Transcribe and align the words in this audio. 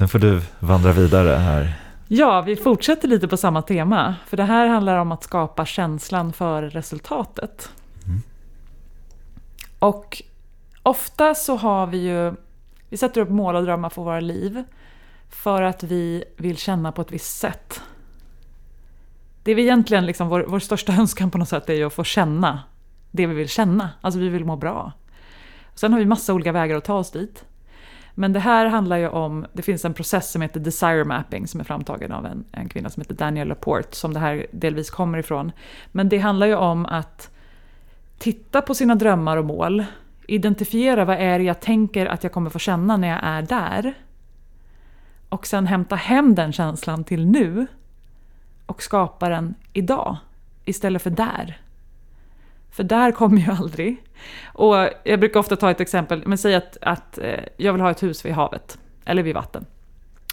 Nu 0.00 0.08
får 0.08 0.18
du 0.18 0.40
vandra 0.58 0.92
vidare 0.92 1.36
här. 1.36 1.74
Ja, 2.08 2.40
vi 2.40 2.56
fortsätter 2.56 3.08
lite 3.08 3.28
på 3.28 3.36
samma 3.36 3.62
tema. 3.62 4.14
För 4.26 4.36
det 4.36 4.44
här 4.44 4.66
handlar 4.66 4.96
om 4.96 5.12
att 5.12 5.22
skapa 5.24 5.66
känslan 5.66 6.32
för 6.32 6.62
resultatet. 6.62 7.70
Mm. 8.06 8.22
Och 9.78 10.22
ofta 10.82 11.34
så 11.34 11.56
har 11.56 11.86
vi 11.86 11.98
ju, 11.98 12.34
vi 12.88 12.96
sätter 12.96 13.20
upp 13.20 13.28
mål 13.28 13.56
och 13.56 13.62
drömmar 13.62 13.90
för 13.90 14.02
våra 14.02 14.20
liv. 14.20 14.64
För 15.30 15.62
att 15.62 15.82
vi 15.82 16.24
vill 16.36 16.56
känna 16.56 16.92
på 16.92 17.02
ett 17.02 17.12
visst 17.12 17.38
sätt. 17.38 17.82
Det 19.42 19.52
är 19.52 19.58
egentligen 19.58 20.06
liksom 20.06 20.28
vår, 20.28 20.44
vår 20.48 20.58
största 20.58 20.92
önskan 20.98 21.30
på 21.30 21.38
något 21.38 21.48
sätt 21.48 21.68
är 21.68 21.74
ju 21.74 21.84
att 21.84 21.94
få 21.94 22.04
känna 22.04 22.62
det 23.10 23.26
vi 23.26 23.34
vill 23.34 23.48
känna. 23.48 23.90
Alltså 24.00 24.20
vi 24.20 24.28
vill 24.28 24.44
må 24.44 24.56
bra. 24.56 24.92
Sen 25.74 25.92
har 25.92 26.00
vi 26.00 26.06
massa 26.06 26.34
olika 26.34 26.52
vägar 26.52 26.76
att 26.76 26.84
ta 26.84 26.94
oss 26.94 27.10
dit. 27.10 27.44
Men 28.14 28.32
det 28.32 28.40
här 28.40 28.66
handlar 28.66 28.96
ju 28.96 29.08
om, 29.08 29.46
det 29.52 29.62
finns 29.62 29.84
en 29.84 29.94
process 29.94 30.30
som 30.30 30.42
heter 30.42 30.60
desire 30.60 31.04
mapping 31.04 31.46
som 31.46 31.60
är 31.60 31.64
framtagen 31.64 32.12
av 32.12 32.26
en, 32.26 32.44
en 32.52 32.68
kvinna 32.68 32.90
som 32.90 33.00
heter 33.00 33.14
Daniel 33.14 33.48
Laporte 33.48 33.96
som 33.96 34.14
det 34.14 34.20
här 34.20 34.46
delvis 34.50 34.90
kommer 34.90 35.18
ifrån. 35.18 35.52
Men 35.92 36.08
det 36.08 36.18
handlar 36.18 36.46
ju 36.46 36.54
om 36.54 36.86
att 36.86 37.30
titta 38.18 38.62
på 38.62 38.74
sina 38.74 38.94
drömmar 38.94 39.36
och 39.36 39.44
mål, 39.44 39.84
identifiera 40.26 41.04
vad 41.04 41.16
är 41.16 41.38
det 41.38 41.44
jag 41.44 41.60
tänker 41.60 42.06
att 42.06 42.22
jag 42.22 42.32
kommer 42.32 42.50
få 42.50 42.58
känna 42.58 42.96
när 42.96 43.08
jag 43.08 43.20
är 43.22 43.42
där. 43.42 43.94
Och 45.28 45.46
sen 45.46 45.66
hämta 45.66 45.96
hem 45.96 46.34
den 46.34 46.52
känslan 46.52 47.04
till 47.04 47.26
nu 47.26 47.66
och 48.66 48.82
skapa 48.82 49.28
den 49.28 49.54
idag 49.72 50.16
istället 50.64 51.02
för 51.02 51.10
där. 51.10 51.60
För 52.70 52.84
där 52.84 53.12
kommer 53.12 53.38
ju 53.40 53.52
aldrig. 53.52 54.02
Och 54.44 54.88
jag 55.04 55.20
brukar 55.20 55.40
ofta 55.40 55.56
ta 55.56 55.70
ett 55.70 55.80
exempel, 55.80 56.22
men 56.26 56.38
säg 56.38 56.54
att, 56.54 56.76
att 56.82 57.18
eh, 57.18 57.40
jag 57.56 57.72
vill 57.72 57.82
ha 57.82 57.90
ett 57.90 58.02
hus 58.02 58.24
vid 58.24 58.32
havet, 58.32 58.78
eller 59.04 59.22
vid 59.22 59.34
vatten. 59.34 59.66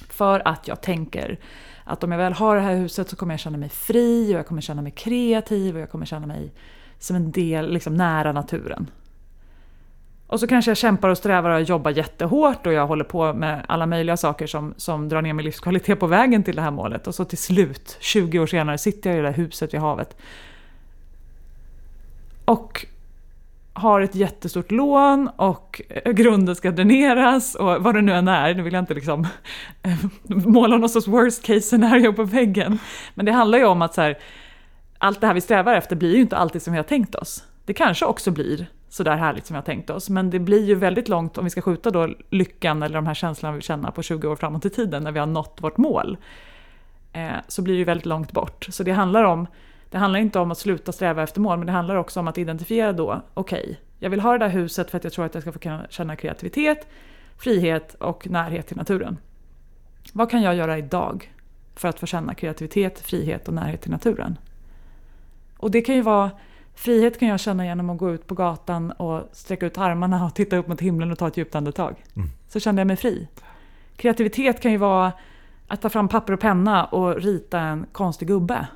För 0.09 0.47
att 0.47 0.67
jag 0.67 0.81
tänker 0.81 1.39
att 1.83 2.03
om 2.03 2.11
jag 2.11 2.19
väl 2.19 2.33
har 2.33 2.55
det 2.55 2.61
här 2.61 2.75
huset 2.75 3.09
så 3.09 3.15
kommer 3.15 3.33
jag 3.33 3.39
känna 3.39 3.57
mig 3.57 3.69
fri 3.69 4.35
och 4.35 4.39
jag 4.39 4.47
kommer 4.47 4.61
känna 4.61 4.81
mig 4.81 4.91
kreativ 4.91 5.75
och 5.75 5.81
jag 5.81 5.91
kommer 5.91 6.05
känna 6.05 6.27
mig 6.27 6.51
som 6.99 7.15
en 7.15 7.31
del, 7.31 7.73
liksom 7.73 7.93
nära 7.93 8.31
naturen. 8.31 8.89
Och 10.27 10.39
så 10.39 10.47
kanske 10.47 10.71
jag 10.71 10.77
kämpar 10.77 11.09
och 11.09 11.17
strävar 11.17 11.49
och 11.49 11.61
jobbar 11.61 11.91
jättehårt 11.91 12.67
och 12.67 12.73
jag 12.73 12.87
håller 12.87 13.03
på 13.03 13.33
med 13.33 13.65
alla 13.67 13.85
möjliga 13.85 14.17
saker 14.17 14.47
som, 14.47 14.73
som 14.77 15.09
drar 15.09 15.21
ner 15.21 15.33
min 15.33 15.45
livskvalitet 15.45 15.99
på 15.99 16.07
vägen 16.07 16.43
till 16.43 16.55
det 16.55 16.61
här 16.61 16.71
målet. 16.71 17.07
Och 17.07 17.15
så 17.15 17.25
till 17.25 17.37
slut, 17.37 17.97
20 17.99 18.39
år 18.39 18.47
senare, 18.47 18.77
sitter 18.77 19.09
jag 19.09 19.19
i 19.19 19.21
det 19.21 19.27
där 19.27 19.33
huset 19.33 19.73
vid 19.73 19.81
havet 19.81 20.17
och 22.47 22.85
har 23.73 24.01
ett 24.01 24.15
jättestort 24.15 24.71
lån 24.71 25.29
och 25.35 25.81
eh, 25.89 26.11
grunden 26.11 26.55
ska 26.55 26.71
dräneras 26.71 27.55
och 27.55 27.83
vad 27.83 27.95
det 27.95 28.01
nu 28.01 28.11
än 28.11 28.27
är, 28.27 28.53
nu 28.53 28.61
vill 28.63 28.73
jag 28.73 28.81
inte 28.81 28.93
liksom 28.93 29.27
eh, 29.83 29.97
måla 30.23 30.77
någon 30.77 30.89
sorts 30.89 31.07
worst 31.07 31.43
case 31.43 31.61
scenario 31.61 32.13
på 32.13 32.23
väggen. 32.23 32.79
Men 33.13 33.25
det 33.25 33.31
handlar 33.31 33.57
ju 33.57 33.65
om 33.65 33.81
att 33.81 33.93
så 33.93 34.01
här, 34.01 34.17
allt 34.97 35.21
det 35.21 35.27
här 35.27 35.33
vi 35.33 35.41
strävar 35.41 35.73
efter 35.73 35.95
blir 35.95 36.15
ju 36.15 36.21
inte 36.21 36.37
alltid 36.37 36.61
som 36.61 36.73
vi 36.73 36.77
har 36.77 36.83
tänkt 36.83 37.15
oss. 37.15 37.43
Det 37.65 37.73
kanske 37.73 38.05
också 38.05 38.31
blir 38.31 38.65
sådär 38.89 39.15
härligt 39.15 39.45
som 39.45 39.53
vi 39.53 39.57
har 39.57 39.65
tänkt 39.65 39.89
oss, 39.89 40.09
men 40.09 40.29
det 40.29 40.39
blir 40.39 40.65
ju 40.65 40.75
väldigt 40.75 41.07
långt 41.07 41.37
om 41.37 41.43
vi 41.43 41.49
ska 41.49 41.61
skjuta 41.61 41.91
då 41.91 42.09
lyckan 42.29 42.83
eller 42.83 42.95
de 42.95 43.07
här 43.07 43.13
känslorna 43.13 43.55
vi 43.55 43.61
känner 43.61 43.91
på 43.91 44.01
20 44.01 44.27
år 44.27 44.35
framåt 44.35 44.65
i 44.65 44.69
tiden 44.69 45.03
när 45.03 45.11
vi 45.11 45.19
har 45.19 45.25
nått 45.25 45.57
vårt 45.61 45.77
mål. 45.77 46.17
Eh, 47.13 47.29
så 47.47 47.61
blir 47.61 47.73
det 47.73 47.79
ju 47.79 47.83
väldigt 47.83 48.05
långt 48.05 48.31
bort. 48.31 48.67
Så 48.69 48.83
det 48.83 48.91
handlar 48.91 49.23
om 49.23 49.47
det 49.89 49.97
handlar 49.97 50.19
inte 50.19 50.39
om 50.39 50.51
att 50.51 50.57
sluta 50.57 50.91
sträva 50.91 51.23
efter 51.23 51.41
mål, 51.41 51.57
men 51.57 51.67
det 51.67 51.73
handlar 51.73 51.95
också 51.95 52.19
om 52.19 52.27
att 52.27 52.37
identifiera 52.37 52.93
då, 52.93 53.21
okej, 53.33 53.61
okay, 53.61 53.75
jag 53.99 54.09
vill 54.09 54.19
ha 54.19 54.31
det 54.31 54.37
där 54.37 54.49
huset 54.49 54.91
för 54.91 54.97
att 54.97 55.03
jag 55.03 55.13
tror 55.13 55.25
att 55.25 55.33
jag 55.33 55.43
ska 55.43 55.51
få 55.51 55.59
känna 55.89 56.15
kreativitet, 56.15 56.87
frihet 57.37 57.93
och 57.93 58.29
närhet 58.29 58.67
till 58.67 58.77
naturen. 58.77 59.17
Vad 60.13 60.31
kan 60.31 60.41
jag 60.41 60.55
göra 60.55 60.77
idag 60.77 61.33
för 61.75 61.87
att 61.87 61.99
få 61.99 62.05
känna 62.05 62.33
kreativitet, 62.33 62.99
frihet 62.99 63.47
och 63.47 63.53
närhet 63.53 63.81
till 63.81 63.91
naturen? 63.91 64.37
Och 65.57 65.71
det 65.71 65.81
kan 65.81 65.95
ju 65.95 66.01
vara, 66.01 66.31
frihet 66.75 67.19
kan 67.19 67.27
jag 67.27 67.39
känna 67.39 67.65
genom 67.65 67.89
att 67.89 67.97
gå 67.97 68.11
ut 68.11 68.27
på 68.27 68.35
gatan 68.35 68.91
och 68.91 69.29
sträcka 69.31 69.65
ut 69.65 69.77
armarna 69.77 70.25
och 70.25 70.35
titta 70.35 70.57
upp 70.57 70.67
mot 70.67 70.81
himlen 70.81 71.11
och 71.11 71.17
ta 71.17 71.27
ett 71.27 71.37
djupt 71.37 71.55
andetag. 71.55 72.03
Mm. 72.15 72.29
Så 72.47 72.59
kände 72.59 72.79
jag 72.79 72.87
mig 72.87 72.95
fri. 72.95 73.27
Kreativitet 73.95 74.61
kan 74.61 74.71
ju 74.71 74.77
vara 74.77 75.11
att 75.67 75.81
ta 75.81 75.89
fram 75.89 76.07
papper 76.07 76.33
och 76.33 76.39
penna 76.39 76.85
och 76.85 77.15
rita 77.15 77.59
en 77.59 77.85
konstig 77.91 78.27
gubbe. 78.27 78.67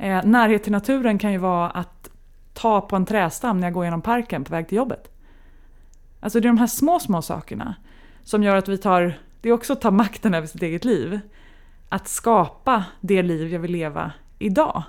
Eh, 0.00 0.24
närhet 0.24 0.62
till 0.62 0.72
naturen 0.72 1.18
kan 1.18 1.32
ju 1.32 1.38
vara 1.38 1.70
att 1.70 2.10
ta 2.52 2.80
på 2.80 2.96
en 2.96 3.06
trästam 3.06 3.60
när 3.60 3.66
jag 3.66 3.74
går 3.74 3.84
genom 3.84 4.02
parken 4.02 4.44
på 4.44 4.52
väg 4.52 4.68
till 4.68 4.76
jobbet. 4.76 5.10
Alltså 6.20 6.40
det 6.40 6.46
är 6.46 6.50
de 6.50 6.58
här 6.58 6.66
små, 6.66 7.00
små 7.00 7.22
sakerna 7.22 7.74
som 8.24 8.42
gör 8.42 8.56
att 8.56 8.68
vi 8.68 8.78
tar, 8.78 9.18
det 9.40 9.48
är 9.48 9.52
också 9.52 9.72
att 9.72 9.80
ta 9.80 9.90
makten 9.90 10.34
över 10.34 10.46
sitt 10.46 10.62
eget 10.62 10.84
liv. 10.84 11.20
Att 11.88 12.08
skapa 12.08 12.84
det 13.00 13.22
liv 13.22 13.52
jag 13.52 13.60
vill 13.60 13.72
leva 13.72 14.12
idag. 14.38 14.82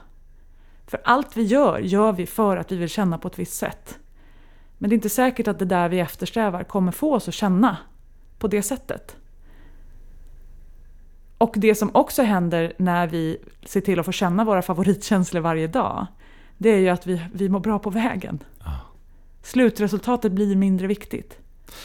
För 0.87 1.01
allt 1.03 1.37
vi 1.37 1.43
gör, 1.43 1.79
gör 1.79 2.11
vi 2.11 2.25
för 2.25 2.57
att 2.57 2.71
vi 2.71 2.77
vill 2.77 2.89
känna 2.89 3.17
på 3.17 3.27
ett 3.27 3.39
visst 3.39 3.57
sätt. 3.57 3.99
Men 4.77 4.89
det 4.89 4.93
är 4.93 4.97
inte 4.97 5.09
säkert 5.09 5.47
att 5.47 5.59
det 5.59 5.65
där 5.65 5.89
vi 5.89 5.99
eftersträvar 5.99 6.63
kommer 6.63 6.91
få 6.91 7.15
oss 7.15 7.27
att 7.27 7.33
känna 7.33 7.77
på 8.39 8.47
det 8.47 8.61
sättet. 8.61 9.15
Och 11.41 11.53
det 11.55 11.75
som 11.75 11.91
också 11.93 12.23
händer 12.23 12.73
när 12.77 13.07
vi 13.07 13.37
ser 13.65 13.81
till 13.81 13.99
att 13.99 14.05
få 14.05 14.11
känna 14.11 14.43
våra 14.43 14.61
favoritkänslor 14.61 15.41
varje 15.41 15.67
dag, 15.67 16.07
det 16.57 16.69
är 16.69 16.77
ju 16.77 16.89
att 16.89 17.07
vi, 17.07 17.21
vi 17.33 17.49
mår 17.49 17.59
bra 17.59 17.79
på 17.79 17.89
vägen. 17.89 18.43
Ja. 18.59 18.79
Slutresultatet 19.41 20.31
blir 20.31 20.55
mindre 20.55 20.87
viktigt. 20.87 21.37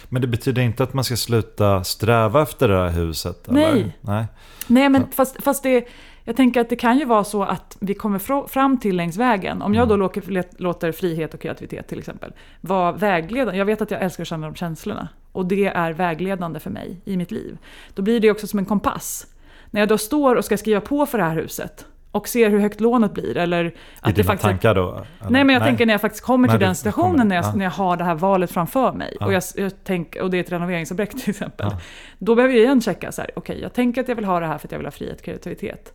Men 0.09 0.23
det 0.23 0.29
betyder 0.29 0.63
inte 0.63 0.83
att 0.83 0.95
man 0.95 1.05
ska 1.05 1.17
sluta 1.17 1.85
sträva 1.85 2.43
efter 2.43 2.69
det 2.69 2.77
här 2.77 2.91
huset? 2.91 3.49
Eller? 3.49 3.73
Nej. 3.73 3.97
Nej. 4.01 4.27
Nej, 4.67 4.89
men 4.89 5.07
fast, 5.11 5.43
fast 5.43 5.63
det, 5.63 5.89
jag 6.25 6.37
tänker 6.37 6.61
att 6.61 6.69
det 6.69 6.77
kan 6.77 6.99
ju 6.99 7.05
vara 7.05 7.25
så 7.25 7.43
att 7.43 7.77
vi 7.81 7.95
kommer 7.95 8.49
fram 8.49 8.81
till 8.81 8.97
längs 8.97 9.17
vägen. 9.17 9.63
Om 9.63 9.75
jag 9.75 9.89
då 9.89 9.95
mm. 9.95 10.01
låter, 10.01 10.63
låter 10.63 10.93
frihet 10.93 11.35
och 11.35 11.41
kreativitet 11.41 11.89
till 11.89 11.99
exempel 11.99 12.33
vara 12.61 12.93
vägledande. 12.93 13.59
Jag 13.59 13.67
vet 13.67 13.83
att 13.83 13.91
jag 13.91 14.03
älskar 14.03 14.23
att 14.23 14.29
känna 14.29 14.47
de 14.47 14.55
känslorna. 14.55 15.09
Och 15.33 15.47
det 15.47 15.67
är 15.67 15.93
vägledande 15.93 16.61
för 16.61 16.71
mig 16.71 17.01
i 17.05 17.17
mitt 17.17 17.31
liv. 17.31 17.59
Då 17.95 18.03
blir 18.03 18.21
det 18.21 18.31
också 18.31 18.47
som 18.47 18.59
en 18.59 18.65
kompass. 18.65 19.27
När 19.77 19.81
jag 19.83 19.89
då 19.89 19.99
står 19.99 20.37
och 20.37 20.45
ska 20.45 20.57
skriva 20.57 20.81
på 20.81 21.07
för 21.07 21.19
det 21.19 21.25
här 21.25 21.35
huset 21.35 21.87
och 22.11 22.29
ser 22.29 22.51
hur 22.51 22.59
högt 22.59 22.81
lånet 22.81 23.15
blir. 23.15 23.37
Eller 23.37 23.75
att 24.01 24.11
I 24.11 24.13
dina 24.13 24.27
faktiskt, 24.27 24.43
tankar 24.43 24.75
då? 24.75 24.93
Eller? 24.93 25.31
Nej, 25.31 25.45
men 25.45 25.55
jag 25.55 25.61
nej. 25.61 25.69
tänker 25.69 25.87
när 25.87 25.95
jag 25.95 26.01
faktiskt 26.01 26.25
kommer 26.25 26.49
till 26.49 26.59
nej, 26.59 26.67
den 26.67 26.75
situationen 26.75 27.29
när 27.29 27.37
jag, 27.37 27.45
ja. 27.45 27.53
när 27.55 27.65
jag 27.65 27.73
har 27.73 27.97
det 27.97 28.05
här 28.05 28.15
valet 28.15 28.51
framför 28.51 28.93
mig. 28.93 29.17
Ja. 29.21 29.27
Och, 29.27 29.33
jag, 29.33 29.43
jag 29.57 29.73
tänk, 29.85 30.17
och 30.17 30.31
det 30.31 30.37
är 30.37 30.41
ett 30.41 30.53
renoveringsobjekt 30.53 31.19
till 31.19 31.31
exempel. 31.31 31.67
Ja. 31.71 31.81
Då 32.19 32.35
behöver 32.35 32.55
jag 32.55 32.63
igen 32.63 32.81
checka 32.81 33.13
så 33.13 33.21
här, 33.23 33.31
okej, 33.37 33.53
okay, 33.53 33.63
jag 33.63 33.73
tänker 33.73 34.01
att 34.01 34.09
jag 34.09 34.17
vill 34.17 34.25
ha 34.25 34.41
det 34.41 34.47
här 34.47 34.59
för 34.59 34.69
att 34.69 34.73
jag 34.73 34.79
vill 34.79 34.87
ha 34.87 34.93
frihet 34.93 35.19
och 35.19 35.25
kreativitet. 35.25 35.95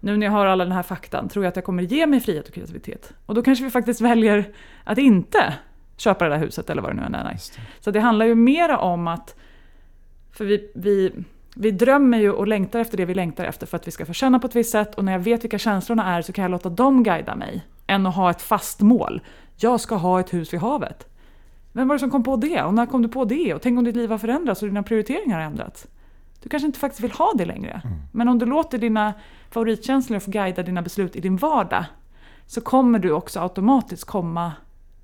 Nu 0.00 0.16
när 0.16 0.26
jag 0.26 0.32
har 0.32 0.46
alla 0.46 0.64
den 0.64 0.72
här 0.72 0.82
faktan, 0.82 1.28
tror 1.28 1.44
jag 1.44 1.48
att 1.48 1.56
jag 1.56 1.64
kommer 1.64 1.82
ge 1.82 2.06
mig 2.06 2.20
frihet 2.20 2.48
och 2.48 2.54
kreativitet? 2.54 3.12
Och 3.26 3.34
då 3.34 3.42
kanske 3.42 3.64
vi 3.64 3.70
faktiskt 3.70 4.00
väljer 4.00 4.44
att 4.84 4.98
inte 4.98 5.54
köpa 5.96 6.24
det 6.24 6.30
där 6.30 6.38
huset 6.38 6.70
eller 6.70 6.82
vad 6.82 6.90
det 6.90 7.00
nu 7.00 7.02
än 7.02 7.14
är. 7.14 7.36
Så 7.80 7.90
det 7.90 8.00
handlar 8.00 8.26
ju 8.26 8.34
mera 8.34 8.78
om 8.78 9.08
att, 9.08 9.36
för 10.32 10.44
vi, 10.44 10.70
vi 10.74 11.12
vi 11.60 11.70
drömmer 11.70 12.18
ju 12.18 12.30
och 12.30 12.46
längtar 12.46 12.78
efter 12.78 12.96
det 12.96 13.04
vi 13.04 13.14
längtar 13.14 13.44
efter 13.44 13.66
för 13.66 13.76
att 13.76 13.86
vi 13.86 13.90
ska 13.90 14.06
få 14.06 14.12
känna 14.12 14.38
på 14.38 14.46
ett 14.46 14.56
visst 14.56 14.70
sätt 14.70 14.94
och 14.94 15.04
när 15.04 15.12
jag 15.12 15.18
vet 15.18 15.44
vilka 15.44 15.58
känslorna 15.58 16.16
är 16.16 16.22
så 16.22 16.32
kan 16.32 16.42
jag 16.42 16.50
låta 16.50 16.68
dem 16.68 17.02
guida 17.02 17.36
mig. 17.36 17.66
Än 17.86 18.06
att 18.06 18.14
ha 18.14 18.30
ett 18.30 18.42
fast 18.42 18.80
mål. 18.80 19.20
Jag 19.56 19.80
ska 19.80 19.94
ha 19.94 20.20
ett 20.20 20.34
hus 20.34 20.52
vid 20.52 20.60
havet. 20.60 21.08
Vem 21.72 21.88
var 21.88 21.94
det 21.94 21.98
som 21.98 22.10
kom 22.10 22.22
på 22.22 22.36
det? 22.36 22.62
Och 22.62 22.74
när 22.74 22.86
kom 22.86 23.02
du 23.02 23.08
på 23.08 23.24
det? 23.24 23.54
Och 23.54 23.62
tänk 23.62 23.78
om 23.78 23.84
ditt 23.84 23.96
liv 23.96 24.10
har 24.10 24.18
förändrats 24.18 24.62
och 24.62 24.68
dina 24.68 24.82
prioriteringar 24.82 25.36
har 25.36 25.46
ändrats? 25.46 25.86
Du 26.42 26.48
kanske 26.48 26.66
inte 26.66 26.78
faktiskt 26.78 27.04
vill 27.04 27.10
ha 27.10 27.32
det 27.34 27.44
längre. 27.44 27.80
Mm. 27.84 27.98
Men 28.12 28.28
om 28.28 28.38
du 28.38 28.46
låter 28.46 28.78
dina 28.78 29.14
favoritkänslor 29.50 30.18
få 30.18 30.30
guida 30.30 30.62
dina 30.62 30.82
beslut 30.82 31.16
i 31.16 31.20
din 31.20 31.36
vardag 31.36 31.84
så 32.46 32.60
kommer 32.60 32.98
du 32.98 33.12
också 33.12 33.40
automatiskt 33.40 34.04
komma, 34.04 34.52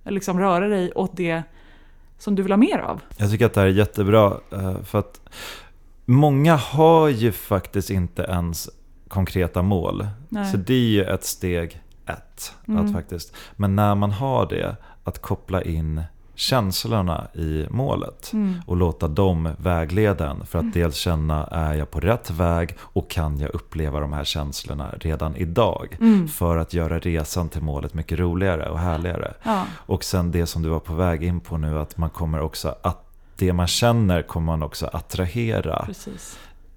liksom 0.05 0.41
röra 0.41 0.69
dig 0.69 0.93
åt 0.93 1.17
det 1.17 1.43
som 2.19 2.35
du 2.35 2.43
vill 2.43 2.53
ha 2.53 2.57
mer 2.57 2.79
av. 2.79 3.01
Jag 3.17 3.31
tycker 3.31 3.47
att 3.47 3.55
det 3.55 3.61
här 3.61 3.69
är 3.69 3.73
jättebra. 3.73 4.33
Eh, 4.53 4.83
för 4.83 4.99
att 4.99 5.21
Många 6.05 6.57
har 6.57 7.09
ju 7.09 7.33
faktiskt 7.33 7.91
inte 7.91 8.23
ens 8.23 8.71
konkreta 9.09 9.63
mål. 9.63 10.07
Nej. 10.29 10.51
Så 10.51 10.57
det 10.57 10.75
är 10.75 10.89
ju 10.89 11.05
ett 11.05 11.25
steg 11.25 11.83
ett. 12.07 12.55
Mm. 12.69 12.85
Att 12.85 12.93
faktiskt, 12.93 13.35
men 13.57 13.77
när 13.77 13.95
man 13.95 14.11
har 14.13 14.47
det, 14.47 14.77
att 15.05 15.23
koppla 15.23 15.63
in 15.63 16.03
känslorna 16.35 17.27
i 17.35 17.67
målet 17.71 18.33
mm. 18.33 18.63
och 18.67 18.77
låta 18.77 19.09
dem 19.09 19.49
vägleda 19.59 20.31
en 20.31 20.47
för 20.47 20.59
att 20.59 20.63
mm. 20.63 20.73
dels 20.73 20.97
känna, 20.97 21.47
är 21.47 21.75
jag 21.75 21.91
på 21.91 22.01
rätt 22.01 22.31
väg 22.31 22.77
och 22.81 23.11
kan 23.11 23.39
jag 23.39 23.55
uppleva 23.55 24.01
de 24.01 24.13
här 24.13 24.25
känslorna 24.25 24.95
redan 25.01 25.37
idag? 25.37 25.97
Mm. 26.01 26.29
För 26.29 26.57
att 26.57 26.75
göra 26.75 26.99
resan 26.99 27.49
till 27.49 27.63
målet 27.63 27.95
mycket 27.95 28.19
roligare 28.19 28.71
och 28.71 28.79
härligare. 28.79 29.35
Ja. 29.43 29.65
Och 29.73 30.05
sen 30.05 30.31
det 30.31 30.47
som 30.47 30.63
du 30.63 30.69
var 30.69 30.81
på 30.81 30.95
väg 30.95 31.23
in 31.23 31.41
på 31.41 31.57
nu, 31.57 31.79
att 31.79 31.97
man 31.97 32.11
kommer 32.11 32.41
också 32.41 32.75
att 32.83 33.04
det 33.39 33.53
man 33.53 33.67
känner 33.67 34.23
kommer 34.23 34.47
man 34.47 34.63
också 34.63 34.87
attrahera 34.87 35.89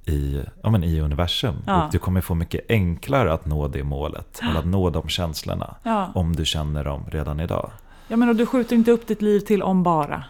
i, 0.06 0.44
ja, 0.62 0.70
men 0.70 0.84
i 0.84 1.00
universum. 1.00 1.56
Ja. 1.68 1.86
Och 1.86 1.92
du 1.92 2.00
kommer 2.00 2.22
få 2.22 2.36
mycket 2.36 2.66
enklare 2.70 3.34
att 3.34 3.46
nå 3.46 3.68
det 3.68 3.84
målet, 3.84 4.40
eller 4.42 4.60
att 4.60 4.66
nå 4.66 4.90
de 4.90 5.10
känslorna, 5.10 5.76
ja. 5.84 6.12
om 6.16 6.36
du 6.36 6.46
känner 6.46 6.84
dem 6.84 7.06
redan 7.12 7.40
idag. 7.40 7.72
Ja, 8.08 8.18
men 8.18 8.30
och 8.30 8.36
du 8.36 8.46
skjuter 8.46 8.76
inte 8.76 8.92
upp 8.92 9.08
ditt 9.08 9.22
liv 9.22 9.40
till 9.40 9.64
om 9.64 9.84
bara. 9.84 10.24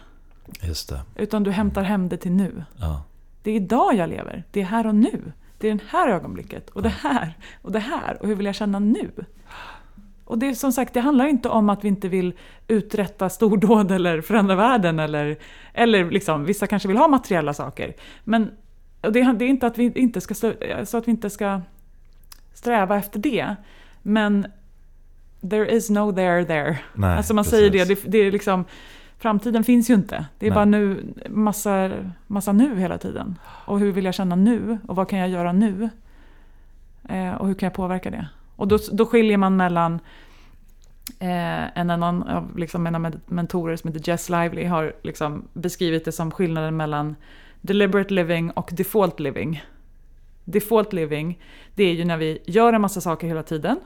Just 0.62 0.88
det. 0.88 1.00
Utan 1.16 1.42
du 1.42 1.50
hämtar 1.50 1.82
hem 1.82 2.08
det 2.08 2.16
till 2.16 2.32
nu. 2.32 2.64
Ja. 2.76 3.02
Det 3.42 3.50
Det 3.50 3.50
är 3.50 3.56
idag 3.56 3.94
jag 3.94 4.08
lever. 4.08 4.44
Det 4.50 4.60
är 4.60 4.64
här 4.64 4.86
och 4.86 4.94
nu. 4.94 5.32
Det 5.58 5.68
är 5.68 5.74
det 5.74 5.80
här 5.88 6.08
ögonblicket 6.08 6.70
och 6.70 6.82
det 6.82 6.88
här 6.88 7.34
och 7.62 7.72
det 7.72 7.78
här 7.78 8.18
och 8.20 8.28
hur 8.28 8.34
vill 8.34 8.46
jag 8.46 8.54
känna 8.54 8.78
nu? 8.78 9.10
Och 10.28 10.38
det 10.38 10.54
som 10.54 10.72
sagt, 10.72 10.94
det 10.94 11.00
handlar 11.00 11.26
inte 11.26 11.48
om 11.48 11.70
att 11.70 11.84
vi 11.84 11.88
inte 11.88 12.08
vill 12.08 12.32
uträtta 12.68 13.28
stordåd 13.28 13.90
eller 13.90 14.20
förändra 14.20 14.54
världen 14.54 14.98
eller, 14.98 15.36
eller 15.74 16.10
liksom, 16.10 16.44
vissa 16.44 16.66
kanske 16.66 16.88
vill 16.88 16.96
ha 16.96 17.08
materiella 17.08 17.54
saker. 17.54 17.94
Men 18.24 18.50
det, 19.00 19.10
det 19.10 19.44
är 19.44 19.48
inte 19.48 19.66
att 19.66 19.78
vi 19.78 19.92
inte 19.94 20.20
ska, 20.20 20.34
så 20.84 20.98
att 20.98 21.08
vi 21.08 21.10
inte 21.10 21.30
ska 21.30 21.60
sträva 22.54 22.96
efter 22.96 23.18
det. 23.18 23.56
Men 24.02 24.46
there 25.50 25.76
is 25.76 25.90
no 25.90 26.12
there 26.12 26.44
there. 26.44 26.78
Nej, 26.94 27.16
alltså 27.16 27.34
man 27.34 27.44
precis. 27.44 27.58
säger 27.58 27.70
det, 27.70 27.84
det, 27.84 28.00
det 28.06 28.18
är 28.18 28.32
liksom 28.32 28.64
Framtiden 29.18 29.64
finns 29.64 29.90
ju 29.90 29.94
inte. 29.94 30.26
Det 30.38 30.46
är 30.46 30.50
Nej. 30.50 30.54
bara 30.54 30.64
nu, 30.64 31.14
massa, 31.28 31.90
massa 32.26 32.52
nu 32.52 32.78
hela 32.78 32.98
tiden. 32.98 33.38
Och 33.66 33.78
hur 33.78 33.92
vill 33.92 34.04
jag 34.04 34.14
känna 34.14 34.36
nu? 34.36 34.78
Och 34.86 34.96
vad 34.96 35.08
kan 35.08 35.18
jag 35.18 35.28
göra 35.28 35.52
nu? 35.52 35.88
Eh, 37.08 37.34
och 37.34 37.46
hur 37.46 37.54
kan 37.54 37.66
jag 37.66 37.74
påverka 37.74 38.10
det? 38.10 38.28
Och 38.58 38.68
då, 38.68 38.78
då 38.92 39.06
skiljer 39.06 39.36
man 39.36 39.56
mellan 39.56 39.94
eh, 41.18 41.78
en 41.78 41.90
annan 41.90 42.22
av 42.22 42.58
liksom 42.58 42.82
mina 42.82 43.12
mentorer 43.26 43.76
som 43.76 43.92
heter 43.92 44.10
Jess 44.10 44.28
Lively 44.28 44.64
har 44.64 44.92
liksom 45.02 45.48
beskrivit 45.52 46.04
det 46.04 46.12
som 46.12 46.30
skillnaden 46.30 46.76
mellan 46.76 47.16
deliberate 47.60 48.14
living 48.14 48.50
och 48.50 48.70
default 48.72 49.20
living. 49.20 49.64
Default 50.44 50.92
living, 50.92 51.38
det 51.74 51.84
är 51.84 51.92
ju 51.92 52.04
när 52.04 52.16
vi 52.16 52.38
gör 52.46 52.72
en 52.72 52.80
massa 52.80 53.00
saker 53.00 53.26
hela 53.26 53.42
tiden 53.42 53.80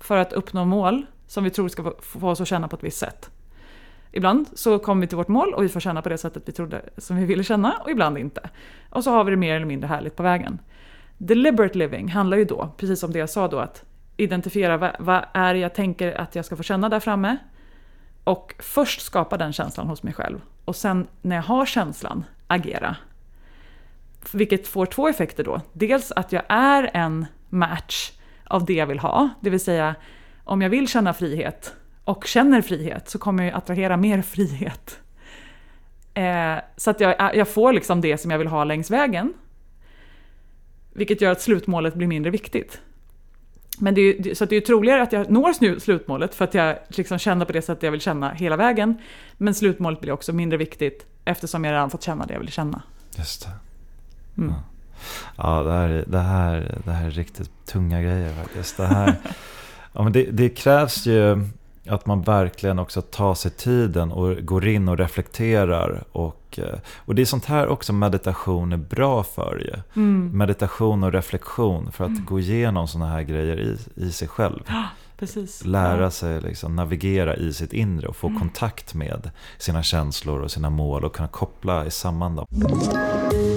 för 0.00 0.16
att 0.16 0.32
uppnå 0.32 0.64
mål 0.64 1.06
som 1.26 1.44
vi 1.44 1.50
tror 1.50 1.68
ska 1.68 1.92
få 2.00 2.30
oss 2.30 2.40
att 2.40 2.48
känna 2.48 2.68
på 2.68 2.76
ett 2.76 2.84
visst 2.84 2.98
sätt. 2.98 3.30
Ibland 4.12 4.46
så 4.54 4.78
kommer 4.78 5.00
vi 5.00 5.06
till 5.06 5.16
vårt 5.16 5.28
mål 5.28 5.54
och 5.54 5.64
vi 5.64 5.68
får 5.68 5.80
känna 5.80 6.02
på 6.02 6.08
det 6.08 6.18
sättet 6.18 6.42
vi 6.46 6.52
trodde 6.52 6.82
som 6.96 7.16
vi 7.16 7.24
ville 7.24 7.44
känna 7.44 7.72
och 7.84 7.90
ibland 7.90 8.18
inte. 8.18 8.50
Och 8.90 9.04
så 9.04 9.10
har 9.10 9.24
vi 9.24 9.30
det 9.30 9.36
mer 9.36 9.54
eller 9.56 9.66
mindre 9.66 9.88
härligt 9.88 10.16
på 10.16 10.22
vägen. 10.22 10.58
Deliberate 11.18 11.78
living 11.78 12.08
handlar 12.08 12.36
ju 12.36 12.44
då, 12.44 12.72
precis 12.76 13.00
som 13.00 13.12
det 13.12 13.18
jag 13.18 13.30
sa 13.30 13.48
då, 13.48 13.58
att 13.58 13.84
identifiera 14.16 14.76
vad, 14.76 14.96
vad 14.98 15.24
är 15.34 15.54
jag 15.54 15.74
tänker 15.74 16.20
att 16.20 16.34
jag 16.34 16.44
ska 16.44 16.56
få 16.56 16.62
känna 16.62 16.88
där 16.88 17.00
framme. 17.00 17.36
Och 18.24 18.54
först 18.58 19.00
skapa 19.00 19.36
den 19.36 19.52
känslan 19.52 19.86
hos 19.86 20.02
mig 20.02 20.14
själv. 20.14 20.40
Och 20.64 20.76
sen 20.76 21.06
när 21.22 21.36
jag 21.36 21.42
har 21.42 21.66
känslan, 21.66 22.24
agera. 22.46 22.96
Vilket 24.32 24.68
får 24.68 24.86
två 24.86 25.08
effekter 25.08 25.44
då. 25.44 25.60
Dels 25.72 26.12
att 26.12 26.32
jag 26.32 26.42
är 26.48 26.90
en 26.94 27.26
match 27.48 28.12
av 28.44 28.64
det 28.64 28.72
jag 28.72 28.86
vill 28.86 28.98
ha. 28.98 29.28
Det 29.40 29.50
vill 29.50 29.60
säga, 29.60 29.94
om 30.44 30.62
jag 30.62 30.70
vill 30.70 30.88
känna 30.88 31.14
frihet 31.14 31.74
och 32.04 32.26
känner 32.26 32.62
frihet 32.62 33.08
så 33.08 33.18
kommer 33.18 33.44
jag 33.44 33.54
attrahera 33.54 33.96
mer 33.96 34.22
frihet. 34.36 35.00
Eh, 36.14 36.56
så 36.76 36.90
att 36.90 37.00
jag, 37.00 37.36
jag 37.36 37.48
får 37.48 37.72
liksom 37.72 38.00
det 38.00 38.18
som 38.18 38.30
jag 38.30 38.38
vill 38.38 38.48
ha 38.48 38.64
längs 38.64 38.90
vägen. 38.90 39.34
Vilket 40.92 41.20
gör 41.20 41.32
att 41.32 41.40
slutmålet 41.40 41.94
blir 41.94 42.06
mindre 42.06 42.30
viktigt. 42.30 42.80
Men 43.78 43.94
det 43.94 44.00
är, 44.00 44.34
så 44.34 44.44
det 44.44 44.56
är 44.56 44.60
troligare 44.60 45.02
att 45.02 45.12
jag 45.12 45.30
når 45.30 45.78
slutmålet 45.78 46.34
för 46.34 46.44
att 46.44 46.54
jag 46.54 46.78
liksom 46.88 47.18
känner 47.18 47.44
på 47.44 47.52
det 47.52 47.62
sättet 47.62 47.82
jag 47.82 47.90
vill 47.90 48.00
känna 48.00 48.30
hela 48.30 48.56
vägen. 48.56 48.98
Men 49.36 49.54
slutmålet 49.54 50.00
blir 50.00 50.12
också 50.12 50.32
mindre 50.32 50.56
viktigt 50.56 51.06
eftersom 51.24 51.64
jag 51.64 51.72
redan 51.72 51.90
fått 51.90 52.02
känna 52.02 52.26
det 52.26 52.32
jag 52.32 52.40
vill 52.40 52.52
känna. 52.52 52.82
Just 53.16 53.42
det. 53.42 53.50
Mm. 54.42 54.52
Ja, 54.52 54.62
ja 55.36 55.62
det, 55.62 55.72
här, 55.72 56.04
det, 56.06 56.18
här, 56.18 56.78
det 56.84 56.90
här 56.90 57.06
är 57.06 57.10
riktigt 57.10 57.66
tunga 57.66 58.02
grejer 58.02 58.34
faktiskt. 58.34 58.76
Det, 58.76 58.86
här, 58.86 59.14
ja, 59.92 60.02
men 60.02 60.12
det, 60.12 60.24
det 60.30 60.48
krävs 60.48 61.06
ju 61.06 61.48
att 61.90 62.06
man 62.06 62.22
verkligen 62.22 62.78
också 62.78 63.02
tar 63.02 63.34
sig 63.34 63.50
tiden 63.50 64.12
och 64.12 64.36
går 64.46 64.66
in 64.66 64.88
och 64.88 64.98
reflekterar. 64.98 66.04
Och, 66.12 66.58
eh, 66.58 66.78
och 66.96 67.14
det 67.14 67.22
är 67.22 67.26
sånt 67.26 67.44
här 67.44 67.68
också 67.68 67.92
meditation 67.92 68.72
är 68.72 68.76
bra 68.76 69.22
för 69.22 69.58
ju. 69.58 70.02
Mm. 70.02 70.38
Meditation 70.38 71.04
och 71.04 71.12
reflektion 71.12 71.92
för 71.92 72.04
att 72.04 72.10
mm. 72.10 72.24
gå 72.24 72.40
igenom 72.40 72.88
såna 72.88 73.06
här 73.06 73.22
grejer 73.22 73.60
i, 73.60 73.76
i 73.94 74.12
sig 74.12 74.28
själv. 74.28 74.62
Precis. 75.18 75.64
Lära 75.64 76.10
sig 76.10 76.40
liksom 76.40 76.76
navigera 76.76 77.36
i 77.36 77.52
sitt 77.52 77.72
inre 77.72 78.08
och 78.08 78.16
få 78.16 78.26
mm. 78.26 78.38
kontakt 78.38 78.94
med 78.94 79.30
sina 79.58 79.82
känslor 79.82 80.40
och 80.40 80.50
sina 80.50 80.70
mål 80.70 81.04
och 81.04 81.14
kunna 81.14 81.28
koppla 81.28 81.90
samman 81.90 82.36
dem. 82.36 82.46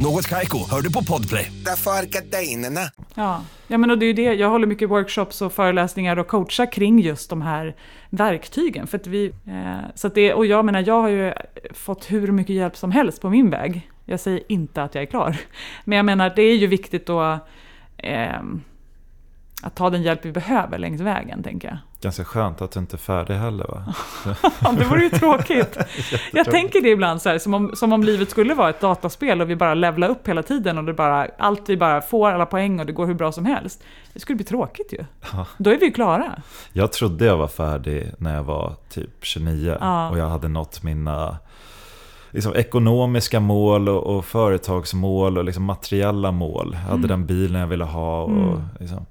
Något 0.00 0.26
kajko, 0.28 0.58
hör 0.70 0.80
du 0.80 0.92
på 0.92 1.04
podplay. 1.04 1.52
Därför 1.64 1.90
är 1.90 2.06
gardinerna. 2.06 2.80
Ja, 3.14 3.44
ja 3.66 3.78
men 3.78 3.90
och 3.90 3.98
det 3.98 4.06
är 4.06 4.14
det. 4.14 4.22
Jag 4.22 4.50
håller 4.50 4.66
mycket 4.66 4.90
workshops 4.90 5.42
och 5.42 5.52
föreläsningar 5.52 6.16
och 6.16 6.28
coachar 6.28 6.72
kring 6.72 7.00
just 7.00 7.30
de 7.30 7.42
här 7.42 7.76
verktygen. 8.10 8.86
För 8.86 8.98
att 8.98 9.06
vi, 9.06 9.26
eh, 9.26 9.90
så 9.94 10.06
att 10.06 10.14
det, 10.14 10.34
och 10.34 10.46
jag 10.46 10.64
menar, 10.64 10.84
jag 10.86 11.02
har 11.02 11.08
ju 11.08 11.32
fått 11.74 12.10
hur 12.10 12.32
mycket 12.32 12.56
hjälp 12.56 12.76
som 12.76 12.92
helst 12.92 13.20
på 13.20 13.30
min 13.30 13.50
väg. 13.50 13.90
Jag 14.04 14.20
säger 14.20 14.42
inte 14.48 14.82
att 14.82 14.94
jag 14.94 15.02
är 15.02 15.06
klar. 15.06 15.36
Men 15.84 15.96
jag 15.96 16.06
menar, 16.06 16.32
det 16.36 16.42
är 16.42 16.56
ju 16.56 16.66
viktigt 16.66 17.06
då 17.06 17.38
eh, 17.96 18.42
att 19.62 19.74
ta 19.74 19.90
den 19.90 20.02
hjälp 20.02 20.24
vi 20.24 20.32
behöver 20.32 20.78
längs 20.78 21.00
vägen, 21.00 21.42
tänker 21.42 21.68
jag. 21.68 21.78
Ganska 22.00 22.24
skönt 22.24 22.62
att 22.62 22.70
du 22.70 22.80
inte 22.80 22.96
är 22.96 22.98
färdig 22.98 23.34
heller 23.34 23.64
va? 23.64 23.94
det 24.78 24.84
vore 24.84 25.02
ju 25.02 25.10
tråkigt. 25.10 25.76
jag 26.32 26.50
tänker 26.50 26.80
det 26.80 26.88
ibland 26.88 27.22
så 27.22 27.28
här, 27.28 27.38
som 27.38 27.54
om, 27.54 27.70
som 27.74 27.92
om 27.92 28.02
livet 28.02 28.30
skulle 28.30 28.54
vara 28.54 28.70
ett 28.70 28.80
dataspel 28.80 29.40
och 29.40 29.50
vi 29.50 29.56
bara 29.56 29.74
levlar 29.74 30.08
upp 30.08 30.28
hela 30.28 30.42
tiden 30.42 30.78
och 30.78 30.84
det 30.84 30.94
bara, 30.94 31.26
allt 31.38 31.68
vi 31.68 31.76
bara 31.76 32.00
får 32.00 32.30
alla 32.30 32.46
poäng 32.46 32.80
och 32.80 32.86
det 32.86 32.92
går 32.92 33.06
hur 33.06 33.14
bra 33.14 33.32
som 33.32 33.46
helst. 33.46 33.82
Det 34.12 34.20
skulle 34.20 34.36
bli 34.36 34.44
tråkigt 34.44 34.92
ju. 34.92 35.04
Ja. 35.32 35.46
Då 35.58 35.70
är 35.70 35.78
vi 35.78 35.86
ju 35.86 35.92
klara. 35.92 36.42
Jag 36.72 36.92
trodde 36.92 37.24
jag 37.24 37.36
var 37.36 37.48
färdig 37.48 38.10
när 38.18 38.34
jag 38.34 38.44
var 38.44 38.76
typ 38.88 39.10
29 39.22 39.76
ja. 39.80 40.10
och 40.10 40.18
jag 40.18 40.28
hade 40.28 40.48
nått 40.48 40.82
mina 40.82 41.38
liksom, 42.30 42.54
ekonomiska 42.54 43.40
mål 43.40 43.88
och, 43.88 44.16
och 44.16 44.24
företagsmål 44.24 45.38
och 45.38 45.44
liksom, 45.44 45.64
materiella 45.64 46.32
mål. 46.32 46.70
Jag 46.72 46.80
hade 46.80 46.94
mm. 46.94 47.08
den 47.08 47.26
bilen 47.26 47.60
jag 47.60 47.68
ville 47.68 47.84
ha. 47.84 48.22
Och, 48.22 48.30
mm. 48.30 48.62
liksom, 48.80 49.06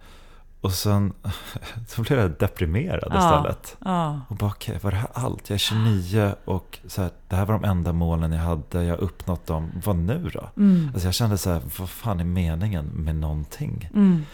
och 0.62 0.74
sen 0.74 1.14
så 1.88 2.02
blev 2.02 2.20
jag 2.20 2.32
deprimerad 2.32 3.14
ja, 3.14 3.18
istället. 3.18 3.78
Ja. 3.86 4.22
Och 4.28 4.36
bara, 4.36 4.52
okej, 4.52 4.76
okay, 4.76 4.84
var 4.84 4.92
det 4.92 4.98
här 4.98 5.10
allt? 5.14 5.50
Jag 5.50 5.56
är 5.56 5.60
29 5.60 6.36
och 6.46 6.80
så 6.88 7.02
här, 7.02 7.12
det 7.28 7.36
här 7.36 7.46
var 7.46 7.54
de 7.54 7.64
enda 7.64 7.94
målen 7.94 8.32
jag 8.32 8.40
hade. 8.40 8.84
Jag 8.84 8.96
har 8.96 9.04
uppnått 9.04 9.46
dem. 9.46 9.72
Vad 9.86 9.96
nu 9.96 10.30
då? 10.34 10.50
Mm. 10.58 10.90
Alltså 10.94 11.08
jag 11.08 11.14
kände 11.14 11.38
så 11.38 11.50
här, 11.50 11.62
vad 11.80 11.90
fan 11.90 12.20
är 12.20 12.24
meningen 12.24 12.86
med 12.86 13.16
någonting? 13.16 13.90
Mm. 13.94 14.26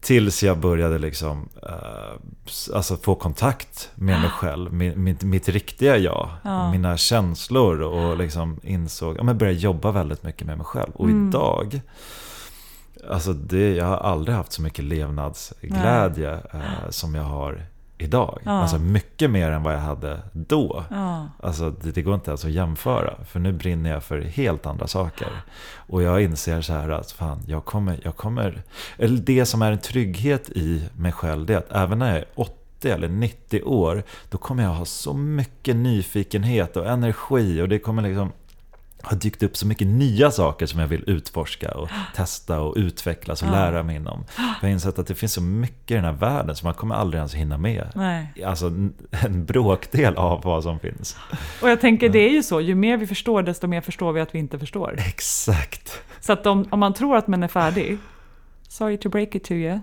Tills 0.00 0.42
jag 0.42 0.58
började 0.58 0.98
liksom, 0.98 1.48
uh, 1.62 2.74
alltså 2.74 2.96
få 2.96 3.14
kontakt 3.14 3.90
med 3.94 4.20
mig 4.20 4.30
själv, 4.30 4.72
med, 4.72 4.96
mitt, 4.96 5.22
mitt 5.22 5.48
riktiga 5.48 5.96
jag, 5.96 6.28
ja. 6.42 6.70
mina 6.70 6.96
känslor 6.96 7.80
och 7.80 8.16
liksom 8.16 8.60
insåg, 8.62 9.16
ja 9.18 9.22
men 9.22 9.38
började 9.38 9.58
jobba 9.58 9.90
väldigt 9.90 10.22
mycket 10.22 10.46
med 10.46 10.56
mig 10.56 10.66
själv. 10.66 10.90
Och 10.94 11.04
mm. 11.04 11.28
idag 11.28 11.80
Alltså 13.08 13.32
det, 13.32 13.74
jag 13.74 13.86
har 13.86 13.96
aldrig 13.96 14.36
haft 14.36 14.52
så 14.52 14.62
mycket 14.62 14.84
levnadsglädje 14.84 16.32
eh, 16.52 16.90
som 16.90 17.14
jag 17.14 17.22
har 17.22 17.66
idag. 18.00 18.38
Ja. 18.44 18.50
Alltså 18.50 18.78
mycket 18.78 19.30
mer 19.30 19.50
än 19.50 19.62
vad 19.62 19.74
jag 19.74 19.80
hade 19.80 20.20
då. 20.32 20.84
Ja. 20.90 21.28
Alltså 21.42 21.70
det, 21.70 21.90
det, 21.90 22.02
går 22.02 22.14
inte 22.14 22.30
ens 22.30 22.44
att 22.44 22.50
jämföra. 22.50 23.24
För 23.24 23.40
nu 23.40 23.52
brinner 23.52 23.90
jag 23.90 24.04
för 24.04 24.20
helt 24.20 24.66
andra 24.66 24.86
saker. 24.86 25.28
Och 25.74 26.02
jag 26.02 26.22
inser 26.22 26.60
så 26.60 26.72
här 26.72 26.88
att 26.88 27.12
fan, 27.12 27.42
jag 27.46 27.64
kommer, 27.64 28.00
jag 28.02 28.16
kommer... 28.16 28.62
Eller 28.96 29.16
det 29.16 29.46
som 29.46 29.62
är 29.62 29.72
en 29.72 29.78
trygghet 29.78 30.50
i 30.50 30.88
mig 30.96 31.12
själv, 31.12 31.46
det 31.46 31.54
är 31.54 31.58
att 31.58 31.72
även 31.72 31.98
när 31.98 32.08
jag 32.08 32.18
är 32.18 32.26
80 32.34 32.90
eller 32.90 33.08
90 33.08 33.62
år, 33.62 34.02
då 34.30 34.38
kommer 34.38 34.62
jag 34.62 34.70
ha 34.70 34.84
så 34.84 35.12
mycket 35.14 35.76
nyfikenhet 35.76 36.76
och 36.76 36.86
energi. 36.86 37.62
Och 37.62 37.68
det 37.68 37.78
kommer 37.78 38.02
liksom 38.02 38.32
har 39.02 39.16
dykt 39.16 39.42
upp 39.42 39.56
så 39.56 39.66
mycket 39.66 39.86
nya 39.86 40.30
saker 40.30 40.66
som 40.66 40.80
jag 40.80 40.88
vill 40.88 41.04
utforska 41.06 41.70
och 41.70 41.88
testa 42.16 42.60
och 42.60 42.74
utvecklas 42.76 43.42
och 43.42 43.48
ja. 43.48 43.52
lära 43.52 43.82
mig 43.82 43.96
inom. 43.96 44.24
Jag 44.36 44.68
har 44.68 44.68
insett 44.68 44.98
att 44.98 45.06
det 45.06 45.14
finns 45.14 45.32
så 45.32 45.42
mycket 45.42 45.90
i 45.90 45.94
den 45.94 46.04
här 46.04 46.12
världen 46.12 46.56
som 46.56 46.66
man 46.66 46.74
kommer 46.74 46.94
aldrig 46.94 47.18
ens 47.18 47.34
hinna 47.34 47.58
med. 47.58 47.90
Nej. 47.94 48.44
Alltså 48.46 48.66
en 49.10 49.44
bråkdel 49.44 50.16
av 50.16 50.42
vad 50.42 50.62
som 50.62 50.78
finns. 50.78 51.16
Och 51.62 51.70
jag 51.70 51.80
tänker 51.80 52.08
det 52.08 52.28
är 52.28 52.30
ju 52.30 52.42
så, 52.42 52.60
ju 52.60 52.74
mer 52.74 52.96
vi 52.96 53.06
förstår 53.06 53.42
desto 53.42 53.66
mer 53.66 53.80
förstår 53.80 54.12
vi 54.12 54.20
att 54.20 54.34
vi 54.34 54.38
inte 54.38 54.58
förstår. 54.58 54.94
Exakt. 54.98 56.02
Så 56.20 56.32
att 56.32 56.46
om, 56.46 56.66
om 56.70 56.80
man 56.80 56.94
tror 56.94 57.16
att 57.16 57.26
man 57.26 57.42
är 57.42 57.48
färdig, 57.48 57.98
sorry 58.68 58.98
to 58.98 59.08
break 59.08 59.34
it 59.34 59.44
to 59.44 59.52
you, 59.52 59.80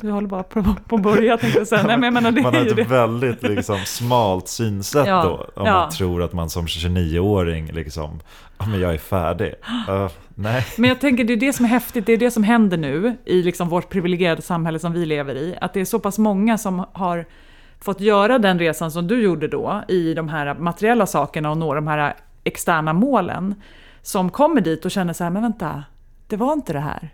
du 0.00 0.10
håller 0.10 0.28
bara 0.28 0.42
på, 0.42 0.62
på 0.86 0.96
att 0.96 1.02
börja 1.02 1.36
tänkte 1.38 1.58
jag 1.58 1.68
säga. 1.68 1.82
Nej, 1.82 1.96
men 1.96 2.02
jag 2.02 2.14
menar, 2.14 2.32
det 2.32 2.42
man 2.42 2.54
har 2.54 2.66
ett 2.66 2.76
det. 2.76 2.84
väldigt 2.84 3.42
liksom, 3.42 3.78
smalt 3.78 4.48
synsätt 4.48 5.06
ja, 5.06 5.22
då. 5.22 5.60
Om 5.62 5.66
ja. 5.66 5.72
man 5.72 5.90
tror 5.90 6.22
att 6.22 6.32
man 6.32 6.50
som 6.50 6.66
29-åring 6.66 7.72
liksom, 7.72 8.20
men 8.58 8.80
jag 8.80 8.94
är 8.94 8.98
färdig. 8.98 9.54
Uh, 9.88 10.08
Nej. 10.34 10.66
Men 10.76 10.88
jag 10.88 11.00
tänker 11.00 11.24
det 11.24 11.32
är 11.32 11.36
det 11.36 11.52
som 11.52 11.64
är 11.64 11.68
häftigt, 11.68 12.06
det 12.06 12.12
är 12.12 12.16
det 12.16 12.30
som 12.30 12.42
händer 12.42 12.76
nu 12.76 13.16
i 13.24 13.42
liksom 13.42 13.68
vårt 13.68 13.88
privilegierade 13.88 14.42
samhälle 14.42 14.78
som 14.78 14.92
vi 14.92 15.06
lever 15.06 15.34
i. 15.34 15.56
Att 15.60 15.74
det 15.74 15.80
är 15.80 15.84
så 15.84 15.98
pass 15.98 16.18
många 16.18 16.58
som 16.58 16.84
har 16.92 17.24
fått 17.80 18.00
göra 18.00 18.38
den 18.38 18.58
resan 18.58 18.90
som 18.90 19.06
du 19.06 19.22
gjorde 19.22 19.48
då 19.48 19.82
i 19.88 20.14
de 20.14 20.28
här 20.28 20.54
materiella 20.54 21.06
sakerna 21.06 21.50
och 21.50 21.56
nå 21.56 21.74
de 21.74 21.86
här 21.86 22.14
externa 22.44 22.92
målen. 22.92 23.54
Som 24.02 24.30
kommer 24.30 24.60
dit 24.60 24.84
och 24.84 24.90
känner 24.90 25.12
så 25.12 25.24
här, 25.24 25.30
men 25.30 25.42
vänta, 25.42 25.84
det 26.26 26.36
var 26.36 26.52
inte 26.52 26.72
det 26.72 26.80
här. 26.80 27.10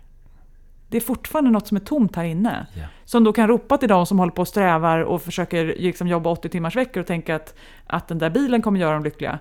Det 0.89 0.97
är 0.97 1.01
fortfarande 1.01 1.51
något 1.51 1.67
som 1.67 1.77
är 1.77 1.81
tomt 1.81 2.15
här 2.15 2.23
inne. 2.23 2.67
Yeah. 2.75 2.89
Som 3.05 3.23
då 3.23 3.33
kan 3.33 3.47
ropa 3.47 3.77
till 3.77 3.89
de 3.89 4.05
som 4.05 4.19
håller 4.19 4.31
på 4.31 4.41
och 4.41 4.47
strävar 4.47 4.99
och 4.99 5.21
försöker 5.21 5.65
liksom 5.65 6.07
jobba 6.07 6.29
80 6.29 6.49
timmars 6.49 6.75
veckor 6.75 7.01
och 7.01 7.07
tänka 7.07 7.35
att, 7.35 7.55
att 7.87 8.07
den 8.07 8.17
där 8.17 8.29
bilen 8.29 8.61
kommer 8.61 8.79
göra 8.79 8.93
dem 8.93 9.03
lyckliga. 9.03 9.39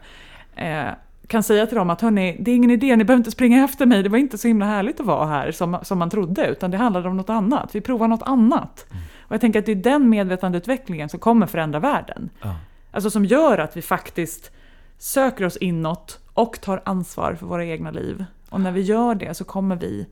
Eh, 0.57 0.87
kan 1.27 1.43
säga 1.43 1.67
till 1.67 1.77
dem 1.77 1.91
att 1.91 2.01
hörni, 2.01 2.37
det 2.41 2.51
är 2.51 2.55
ingen 2.55 2.71
idé, 2.71 2.97
ni 2.97 3.05
behöver 3.05 3.21
inte 3.21 3.31
springa 3.31 3.65
efter 3.65 3.87
mig, 3.87 4.03
det 4.03 4.09
var 4.09 4.19
inte 4.19 4.39
så 4.39 4.49
himla 4.49 4.67
härligt 4.67 5.01
att 5.01 5.07
vara 5.07 5.27
här 5.27 5.51
som, 5.51 5.79
som 5.83 5.99
man 5.99 6.11
trodde, 6.11 6.47
utan 6.47 6.71
det 6.71 6.77
handlade 6.77 7.09
om 7.09 7.17
något 7.17 7.31
annat. 7.31 7.75
Vi 7.75 7.81
provar 7.81 8.09
något 8.09 8.23
annat. 8.23 8.87
Mm. 8.91 9.03
Och 9.21 9.35
jag 9.35 9.41
tänker 9.41 9.59
att 9.59 9.67
det 9.67 9.73
är 9.73 9.77
den 9.77 10.09
medvetandeutvecklingen 10.09 11.09
som 11.09 11.21
kommer 11.21 11.47
förändra 11.47 11.79
världen. 11.79 12.31
Ja. 12.43 12.55
Alltså 12.91 13.11
som 13.11 13.25
gör 13.25 13.59
att 13.59 13.77
vi 13.77 13.83
faktiskt 13.83 14.51
söker 14.99 15.45
oss 15.45 15.57
inåt 15.57 16.21
och 16.35 16.61
tar 16.61 16.83
ansvar 16.85 17.35
för 17.35 17.47
våra 17.47 17.65
egna 17.65 17.91
liv. 17.91 18.25
Och 18.49 18.61
när 18.61 18.73
vi 18.73 18.81
gör 18.81 19.15
det 19.15 19.35
så 19.35 19.45
kommer 19.45 19.77
vi, 19.77 20.07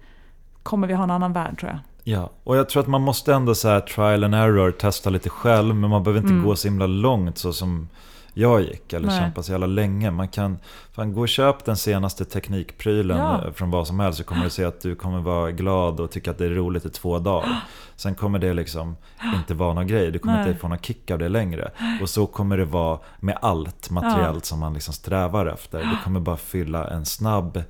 kommer 0.64 0.86
vi 0.88 0.94
ha 0.94 1.04
en 1.04 1.10
annan 1.10 1.32
värld 1.32 1.58
tror 1.60 1.70
jag. 1.70 1.80
Ja, 2.06 2.30
och 2.44 2.56
jag 2.56 2.68
tror 2.68 2.82
att 2.82 2.88
man 2.88 3.02
måste 3.02 3.34
ändå 3.34 3.54
så 3.54 3.80
trial 3.80 4.24
and 4.24 4.34
error, 4.34 4.70
testa 4.70 5.10
lite 5.10 5.28
själv, 5.30 5.74
men 5.74 5.90
man 5.90 6.02
behöver 6.02 6.20
inte 6.20 6.32
Mm. 6.32 6.44
gå 6.44 6.56
så 6.56 6.68
himla 6.68 6.86
långt 6.86 7.38
så 7.38 7.52
som 7.52 7.88
jag 8.34 8.62
gick, 8.62 8.92
eller 8.92 9.06
Nej. 9.08 9.20
kämpa 9.20 9.42
så 9.42 9.52
jävla 9.52 9.66
länge. 9.66 10.10
Man 10.10 10.28
kan 10.28 10.58
fan, 10.92 11.12
gå 11.12 11.20
och 11.20 11.28
köpa 11.28 11.58
den 11.64 11.76
senaste 11.76 12.24
teknikprylen 12.24 13.18
Ja. 13.18 13.44
eh, 13.46 13.52
från 13.52 13.70
vad 13.70 13.86
som 13.86 14.00
helst 14.00 14.18
så 14.18 14.24
kommer 14.24 14.44
du 14.44 14.50
se 14.50 14.64
att 14.64 14.80
du 14.80 14.94
kommer 14.94 15.20
vara 15.20 15.50
glad 15.50 16.00
och 16.00 16.10
tycka 16.10 16.30
att 16.30 16.38
det 16.38 16.44
är 16.46 16.50
roligt 16.50 16.84
i 16.86 16.90
två 16.90 17.18
dagar. 17.18 17.56
Sen 17.96 18.14
kommer 18.14 18.38
det 18.38 18.52
liksom 18.54 18.96
inte 19.36 19.54
vara 19.54 19.74
någon 19.74 19.86
grej, 19.86 20.10
du 20.10 20.18
kommer 20.18 20.36
Nej. 20.36 20.48
inte 20.48 20.60
få 20.60 20.68
någon 20.68 20.78
kick 20.78 21.10
av 21.10 21.18
det 21.18 21.28
längre. 21.28 21.70
Och 22.02 22.08
så 22.10 22.26
kommer 22.26 22.56
det 22.56 22.64
vara 22.64 22.98
med 23.20 23.38
allt 23.42 23.90
materiellt 23.90 24.44
som 24.44 24.58
man 24.60 24.74
liksom 24.74 24.94
strävar 24.94 25.46
efter. 25.46 25.78
Det 25.78 25.98
kommer 26.04 26.20
bara 26.20 26.36
fylla 26.36 26.88
en 26.88 27.04
snabb 27.06 27.62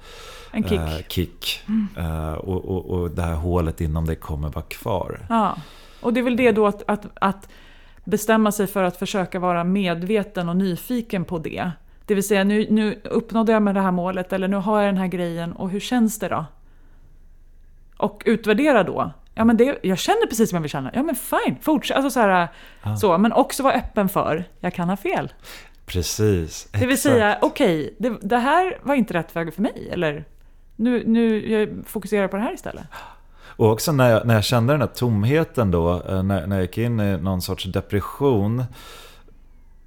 En 0.51 0.63
kick. 0.63 0.81
eh, 0.81 0.97
kick. 1.09 1.61
Eh, 1.97 2.33
och, 2.33 2.65
och, 2.65 2.91
och 2.91 3.11
det 3.11 3.23
här 3.23 3.35
hålet 3.35 3.81
inom 3.81 4.07
det 4.07 4.15
kommer 4.15 4.49
vara 4.49 4.65
kvar. 4.65 5.27
Ja. 5.29 5.57
Och 6.01 6.13
det 6.13 6.21
är 6.21 6.25
väl 6.25 6.37
det 6.37 6.53
då 6.53 6.67
att, 6.67 6.83
att, 6.87 7.07
att 7.15 7.49
bestämma 8.05 8.53
sig 8.53 8.67
för 8.67 8.83
att 8.83 8.97
försöka 8.97 9.39
vara 9.39 9.65
medveten 9.65 10.49
och 10.49 10.57
nyfiken 10.57 11.25
på 11.25 11.39
det. 11.39 11.71
Det 12.07 12.15
vill 12.15 12.27
säga, 12.27 12.45
nu, 12.45 12.67
nu 12.71 13.01
uppnådde 13.05 13.53
jag 13.53 13.63
med 13.63 13.75
det 13.75 13.81
här 13.81 13.91
målet, 13.91 14.33
eller 14.33 14.49
nu 14.49 14.57
har 14.57 14.81
jag 14.81 14.89
den 14.89 14.99
här 14.99 15.07
grejen, 15.07 15.53
och 15.53 15.71
hur 15.71 15.81
känns 15.81 16.19
det 16.19 16.29
då? 16.29 16.45
Och 17.97 18.23
utvärdera 18.27 18.83
då. 18.83 19.13
Ja, 19.35 19.45
men 19.45 19.57
det, 19.57 19.79
jag 19.83 19.99
känner 19.99 20.27
precis 20.27 20.51
som 20.51 20.57
jag 20.57 20.63
vill 20.63 20.71
känna. 20.71 20.91
Ja, 20.95 21.03
men 21.03 21.15
fine, 21.15 21.57
fortsätt. 21.61 21.97
Alltså 21.97 22.11
så, 22.11 22.21
här, 22.21 22.49
så, 23.01 23.19
men 23.19 23.33
också 23.33 23.63
vara 23.63 23.75
öppen 23.75 24.09
för, 24.09 24.45
jag 24.61 24.75
kan 24.75 24.89
ha 24.89 24.97
fel. 24.97 25.33
Precis. 25.87 26.69
Det 26.73 26.79
vill 26.79 26.89
exakt. 26.89 27.03
säga, 27.03 27.39
okej, 27.43 27.95
det, 27.99 28.17
det 28.23 28.39
här 28.39 28.79
var 28.83 28.95
inte 28.95 29.15
rätt 29.15 29.37
väg 29.37 29.55
för 29.55 29.63
mig, 29.63 29.89
eller 29.93 30.25
nu, 30.77 31.03
nu 31.07 31.51
jag 31.53 31.87
fokuserar 31.87 32.29
på 32.29 32.37
det 32.37 32.43
här 32.43 32.55
istället. 32.55 32.85
Och 33.57 33.71
också 33.71 33.93
när 33.93 34.11
jag, 34.11 34.27
när 34.27 34.35
jag 34.35 34.45
kände 34.45 34.73
den 34.73 34.81
här 34.81 34.89
tomheten 34.89 35.71
då, 35.71 36.03
eh, 36.09 36.23
när, 36.23 36.47
när 36.47 36.57
jag 36.57 36.63
gick 36.63 36.79
in 36.79 37.01
i 37.01 37.17
någon 37.17 37.43
sorts 37.43 37.65
depression. 37.65 38.65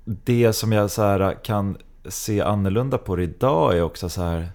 Det 0.06 0.54
som 0.54 0.72
jag 0.72 0.92
så 0.92 1.02
här 1.02 1.44
kan 1.44 1.78
se 2.06 2.42
annorlunda 2.42 2.98
på 2.98 3.16
det 3.16 3.24
idag 3.24 3.78
är 3.78 3.82
också 3.82 4.10
så 4.10 4.22
här. 4.24 4.52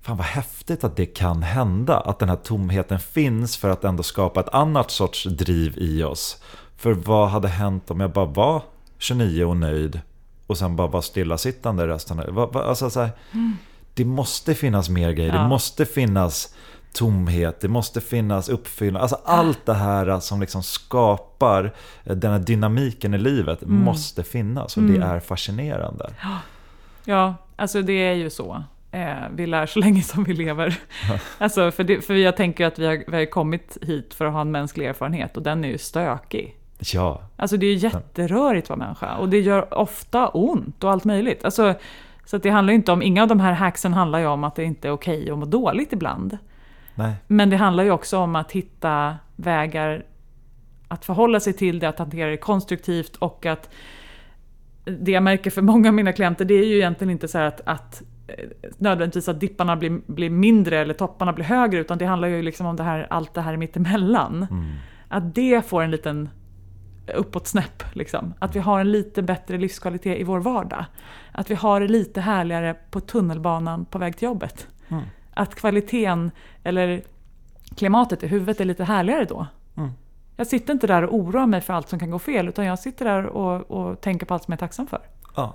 Fan 0.00 0.16
vad 0.16 0.26
häftigt 0.26 0.84
att 0.84 0.96
det 0.96 1.06
kan 1.06 1.42
hända. 1.42 2.00
Att 2.00 2.18
den 2.18 2.28
här 2.28 2.36
tomheten 2.36 2.98
finns 3.00 3.56
för 3.56 3.70
att 3.70 3.84
ändå 3.84 4.02
skapa 4.02 4.40
ett 4.40 4.54
annat 4.54 4.90
sorts 4.90 5.24
driv 5.24 5.74
i 5.78 6.02
oss. 6.02 6.42
För 6.76 6.92
vad 6.92 7.28
hade 7.28 7.48
hänt 7.48 7.90
om 7.90 8.00
jag 8.00 8.12
bara 8.12 8.26
var 8.26 8.62
29 8.98 9.44
och 9.44 9.56
nöjd 9.56 10.00
och 10.46 10.58
sen 10.58 10.76
bara 10.76 10.86
var 10.86 11.00
stillasittande 11.02 11.86
resten 11.86 12.20
av 12.20 12.56
alltså 12.56 12.90
så 12.90 13.00
här, 13.00 13.10
Det 13.94 14.04
måste 14.04 14.54
finnas 14.54 14.88
mer 14.88 15.12
grejer. 15.12 15.34
Ja. 15.34 15.42
Det 15.42 15.48
måste 15.48 15.86
finnas 15.86 16.54
tomhet. 16.92 17.60
Det 17.60 17.68
måste 17.68 18.00
finnas 18.00 18.48
uppfyllnad. 18.48 19.02
Alltså 19.02 19.18
allt 19.24 19.66
det 19.66 19.74
här 19.74 20.20
som 20.20 20.40
liksom 20.40 20.62
skapar 20.62 21.72
eh, 22.04 22.16
den 22.16 22.32
här 22.32 22.38
dynamiken 22.38 23.14
i 23.14 23.18
livet 23.18 23.58
måste 23.62 24.22
finnas. 24.22 24.76
Och 24.76 24.82
det 24.82 24.96
är 25.04 25.20
fascinerande. 25.20 26.10
Ja, 27.04 27.34
alltså 27.56 27.82
det 27.82 27.92
är 27.92 28.14
ju 28.14 28.30
så. 28.30 28.64
Eh, 28.90 29.14
vi 29.34 29.46
lär 29.46 29.66
så 29.66 29.78
länge 29.78 30.02
som 30.02 30.24
vi 30.24 30.34
lever. 30.34 30.78
alltså 31.38 31.70
för, 31.70 31.84
det, 31.84 32.00
för 32.00 32.14
jag 32.14 32.36
tänker 32.36 32.66
att 32.66 32.78
vi 32.78 32.86
har, 32.86 33.04
vi 33.08 33.16
har 33.16 33.26
kommit 33.26 33.78
hit 33.82 34.14
för 34.14 34.24
att 34.24 34.32
ha 34.32 34.40
en 34.40 34.50
mänsklig 34.50 34.86
erfarenhet 34.86 35.36
och 35.36 35.42
den 35.42 35.64
är 35.64 35.68
ju 35.68 35.78
stökig. 35.78 36.56
Ja, 36.78 37.22
Alltså 37.36 37.56
det 37.56 37.66
är 37.66 37.70
ju 37.70 37.76
jätterörigt 37.76 38.64
att 38.64 38.78
vara 38.78 38.86
människa 38.86 39.16
och 39.16 39.28
det 39.28 39.40
gör 39.40 39.78
ofta 39.78 40.28
ont 40.28 40.84
och 40.84 40.90
allt 40.90 41.04
möjligt. 41.04 41.44
Alltså, 41.44 41.74
så 42.24 42.38
det 42.38 42.50
handlar 42.50 42.74
inte 42.74 42.92
om, 42.92 43.02
inga 43.02 43.22
av 43.22 43.28
de 43.28 43.40
här 43.40 43.52
hacksen 43.52 43.94
handlar 43.94 44.18
ju 44.18 44.26
om 44.26 44.44
att 44.44 44.54
det 44.54 44.64
inte 44.64 44.88
är 44.88 44.92
okej 44.92 45.30
att 45.30 45.38
må 45.38 45.44
dåligt 45.44 45.92
ibland. 45.92 46.38
Nej. 46.94 47.14
Men 47.26 47.50
det 47.50 47.56
handlar 47.56 47.84
ju 47.84 47.90
också 47.90 48.18
om 48.18 48.36
att 48.36 48.52
hitta 48.52 49.16
vägar 49.36 50.04
att 50.88 51.04
förhålla 51.04 51.40
sig 51.40 51.52
till 51.52 51.78
det, 51.78 51.88
att 51.88 51.98
hantera 51.98 52.30
det 52.30 52.36
konstruktivt 52.36 53.16
och 53.16 53.46
att 53.46 53.70
det 54.84 55.12
jag 55.12 55.22
märker 55.22 55.50
för 55.50 55.62
många 55.62 55.88
av 55.88 55.94
mina 55.94 56.12
klienter 56.12 56.44
det 56.44 56.54
är 56.54 56.66
ju 56.66 56.76
egentligen 56.76 57.10
inte 57.10 57.28
så 57.28 57.38
att, 57.38 57.60
att 57.64 58.02
eh, 58.26 58.48
nödvändigtvis 58.78 59.28
att 59.28 59.40
dipparna 59.40 59.76
blir, 59.76 60.00
blir 60.06 60.30
mindre 60.30 60.78
eller 60.78 60.94
topparna 60.94 61.32
blir 61.32 61.44
högre 61.44 61.80
utan 61.80 61.98
det 61.98 62.04
handlar 62.06 62.28
ju 62.28 62.42
liksom 62.42 62.66
om 62.66 62.76
det 62.76 62.82
här, 62.82 63.06
allt 63.10 63.34
det 63.34 63.40
här 63.40 63.56
mittemellan. 63.56 64.46
Att 65.08 65.34
det 65.34 65.66
får 65.66 65.82
en 65.82 65.90
liten 65.90 66.28
uppåt-snäpp. 67.14 67.82
Liksom. 67.92 68.34
Att 68.38 68.56
vi 68.56 68.60
har 68.60 68.80
en 68.80 68.92
lite 68.92 69.22
bättre 69.22 69.58
livskvalitet 69.58 70.18
i 70.18 70.24
vår 70.24 70.40
vardag. 70.40 70.84
Att 71.32 71.50
vi 71.50 71.54
har 71.54 71.80
det 71.80 71.88
lite 71.88 72.20
härligare 72.20 72.76
på 72.90 73.00
tunnelbanan 73.00 73.84
på 73.84 73.98
väg 73.98 74.16
till 74.16 74.26
jobbet. 74.26 74.68
Att 75.34 75.54
kvaliteten 75.54 76.30
eller 76.64 77.02
klimatet 77.76 78.22
i 78.22 78.26
huvudet 78.26 78.60
är 78.60 78.64
lite 78.64 78.84
härligare 78.84 79.24
då. 79.24 79.46
Jag 80.36 80.46
sitter 80.46 80.72
inte 80.72 80.86
där 80.86 81.02
och 81.04 81.14
oroar 81.14 81.46
mig 81.46 81.60
för 81.60 81.72
allt 81.72 81.88
som 81.88 81.98
kan 81.98 82.10
gå 82.10 82.18
fel 82.18 82.48
utan 82.48 82.64
jag 82.64 82.78
sitter 82.78 83.04
där 83.04 83.26
och, 83.26 83.70
och 83.70 84.00
tänker 84.00 84.26
på 84.26 84.34
allt 84.34 84.42
som 84.44 84.52
jag 84.52 84.56
är 84.56 84.60
tacksam 84.66 84.86
för. 84.86 85.00
Ja. 85.36 85.54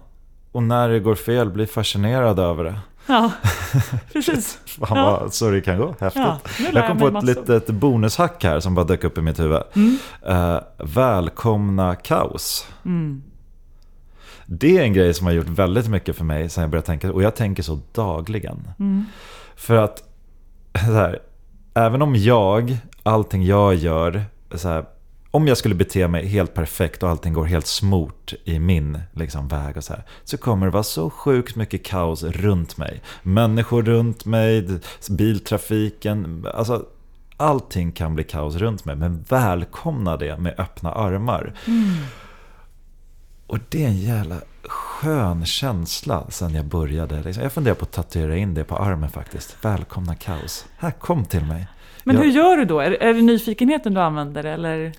Och 0.51 0.63
när 0.63 0.89
det 0.89 1.00
går 1.00 1.15
fel, 1.15 1.50
bli 1.50 1.65
fascinerad 1.67 2.39
över 2.39 2.63
det. 2.63 2.79
Ja, 3.07 3.31
precis. 4.13 4.60
Fan 4.65 4.98
Ja. 4.98 5.19
vad 5.22 5.34
så 5.34 5.50
det 5.51 5.62
kan 5.62 5.77
gå, 5.77 5.96
häftigt. 6.00 6.22
Ja, 6.25 6.39
jag 6.74 6.88
kom 6.88 6.98
på 7.00 7.07
ett 7.07 7.13
massor. 7.13 7.27
litet 7.27 7.69
bonushack 7.69 8.43
här 8.43 8.60
som 8.60 8.75
bara 8.75 8.86
dök 8.86 9.03
upp 9.03 9.17
i 9.17 9.22
mitt 9.22 9.39
huvud. 9.39 9.62
Mm. 9.75 9.98
Eh, 10.27 10.60
välkomna 10.77 11.96
kaos. 11.96 12.67
Det 14.46 14.77
är 14.77 14.84
en 14.84 14.94
grej 14.94 15.13
som 15.13 15.27
har 15.27 15.34
gjort 15.34 15.50
väldigt 15.50 15.88
mycket 15.88 16.15
för 16.15 16.24
mig 16.24 16.50
sen 16.50 16.62
jag 16.62 16.72
började 16.72 16.88
tänka, 16.88 17.12
och 17.12 17.24
jag 17.24 17.36
tänker 17.36 17.63
så 17.63 17.79
dagligen. 17.91 18.67
Mm. 18.79 19.06
För 19.56 19.75
att, 19.75 20.03
så 20.74 20.94
här, 20.94 21.20
även 21.74 22.01
om 22.01 22.15
jag, 22.15 22.77
allting 23.03 23.46
jag 23.46 23.75
gör, 23.75 24.24
så 24.56 24.67
här, 24.67 24.86
om 25.32 25.48
jag 25.48 25.58
skulle 25.58 25.75
bete 25.75 26.08
mig 26.08 26.27
helt 26.27 26.53
perfekt 26.53 27.03
och 27.03 27.10
allting 27.10 27.34
går 27.34 27.46
helt 27.46 27.67
smort 27.67 28.34
i 28.44 28.60
min 28.60 29.00
liksom, 29.13 29.48
väg 29.48 29.77
och 29.77 29.84
så 29.84 29.94
här, 29.94 30.03
så 30.24 30.38
kommer 30.38 30.65
det 30.65 30.72
vara 30.72 30.84
så 30.84 31.10
sjukt 31.10 31.56
mycket 31.56 31.86
kaos 31.86 32.24
runt 32.24 32.77
mig. 32.77 33.01
Människor 33.24 33.84
runt 33.84 34.25
mig, 34.25 34.67
biltrafiken, 35.10 36.48
alltså 36.53 36.86
allting 37.38 37.91
kan 37.91 38.15
bli 38.15 38.24
kaos 38.24 38.56
runt 38.56 38.86
mig. 38.86 38.96
Men 38.96 39.25
välkomna 39.29 40.17
det 40.17 40.38
med 40.38 40.60
öppna 40.60 40.91
armar. 40.91 41.53
Och 43.47 43.57
det 43.69 43.83
är 43.83 43.87
en 43.87 43.97
jävla 43.97 44.35
skön 44.69 45.45
känsla 45.45 46.23
sen 46.29 46.55
jag 46.55 46.65
började. 46.65 47.21
Liksom, 47.23 47.43
Jag 47.43 47.51
funderar 47.51 47.75
på 47.75 47.83
att 47.85 47.91
tatuera 47.91 48.37
in 48.37 48.53
det 48.53 48.63
på 48.63 48.77
armen 48.77 49.09
faktiskt. 49.09 49.57
Välkomna 49.61 50.15
kaos. 50.15 50.65
Här, 50.77 50.91
kom 50.91 51.25
till 51.25 51.45
mig. 51.45 51.67
Men 52.03 52.15
Jag- 52.15 52.23
hur 52.23 52.31
gör 52.31 52.57
du 52.57 52.65
då? 52.65 52.79
Är, 52.79 52.91
är 52.91 53.13
det 53.13 53.21
nyfikenheten 53.21 53.93
du 53.93 54.01
använder 54.01 54.43
eller? 54.43 54.93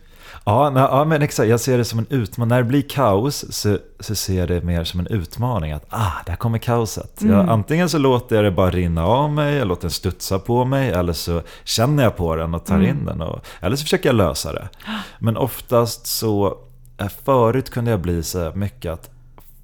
Ja, 0.45 0.71
nej, 0.71 0.83
ja, 0.83 1.05
men 1.05 1.23
exakt. 1.23 1.49
Jag 1.49 1.61
ser 1.61 1.79
det 1.79 1.85
som 1.85 1.99
en 1.99 2.07
utmaning. 2.11 2.49
När 2.49 2.59
det 2.59 2.65
blir 2.65 2.83
kaos 2.83 3.45
så, 3.51 3.79
så 4.01 4.15
ser 4.15 4.39
jag 4.39 4.49
det 4.49 4.61
mer 4.65 4.85
som 4.85 5.01
en 5.01 5.07
utmaning. 5.07 5.73
Att 5.73 5.87
ah, 5.89 6.13
där 6.27 6.37
kommer 6.37 6.59
kaoset. 6.59 7.21
Jag, 7.23 7.49
antingen 7.49 7.89
så 7.89 7.99
låter 7.99 8.37
jag 8.37 8.45
det 8.45 8.51
bara 8.51 8.71
rinna 8.71 9.07
av 9.07 9.31
mig, 9.33 9.55
jag 9.57 9.69
låter 9.69 9.83
den 9.83 9.91
studsa 9.91 10.39
på 10.39 10.65
mig. 10.65 10.91
Eller 10.91 11.13
så 11.13 11.43
känner 11.65 12.03
jag 12.03 12.17
på 12.17 12.37
den 12.37 12.55
och 12.55 12.65
tar 12.67 12.81
in 12.83 13.05
den. 13.05 13.21
Och, 13.23 13.47
eller 13.61 13.77
så 13.77 13.83
försöker 13.83 14.09
jag 14.09 14.17
lösa 14.17 14.53
det. 14.53 14.69
Men 15.19 15.37
oftast 15.37 16.07
så, 16.07 16.59
förut 17.25 17.71
kunde 17.71 17.91
jag 17.91 18.01
bli 18.01 18.23
så 18.23 18.53
mycket 18.55 18.93
att 18.93 19.11